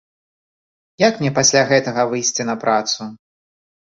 Як 1.07 1.13
мне 1.23 1.31
пасля 1.39 1.61
гэтага 1.71 2.01
выйсці 2.13 2.47
на 2.51 2.55
працу? 2.63 3.01